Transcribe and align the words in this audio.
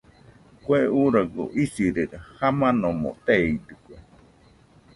Kue 0.63 0.79
uuragoɨ 0.97 1.45
isirede, 1.63 2.17
jamanomo 2.37 3.09
teidɨkue. 3.25 3.97